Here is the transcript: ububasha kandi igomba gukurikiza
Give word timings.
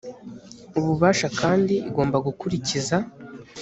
ububasha 0.79 1.27
kandi 1.39 1.73
igomba 1.89 2.17
gukurikiza 2.27 2.97